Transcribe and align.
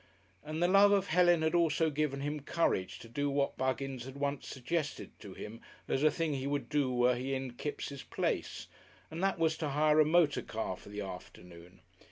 And 0.43 0.63
the 0.63 0.67
love 0.67 0.91
of 0.91 1.09
Helen 1.09 1.43
had 1.43 1.53
also 1.53 1.91
given 1.91 2.21
him 2.21 2.39
courage 2.39 2.97
to 3.01 3.07
do 3.07 3.29
what 3.29 3.55
Buggins 3.55 4.05
had 4.05 4.15
once 4.17 4.47
suggested 4.47 5.11
to 5.19 5.35
him 5.35 5.61
as 5.87 6.01
a 6.01 6.09
thing 6.09 6.33
he 6.33 6.47
would 6.47 6.69
do 6.69 6.91
were 6.91 7.13
he 7.13 7.35
in 7.35 7.53
Kipps' 7.53 8.01
place, 8.01 8.65
and 9.11 9.21
that 9.21 9.37
was 9.37 9.55
to 9.57 9.69
hire 9.69 9.99
a 9.99 10.05
motor 10.05 10.41
car 10.41 10.75
for 10.75 10.89
the 10.89 11.01
afternoon. 11.01 11.81